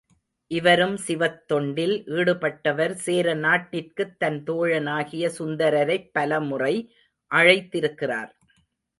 இவரும் 0.51 0.95
சிவத்தொண்டில் 1.07 1.93
ஈடுபட்டவர் 2.11 2.93
சேர 2.99 3.33
நாட்டிற்குத் 3.35 4.15
தன் 4.17 4.43
தோழனாகிய 4.43 5.29
சுந்தரரைப் 5.37 6.09
பலமுறை 6.11 6.73
அழைத்திருக்கிறார். 7.31 8.31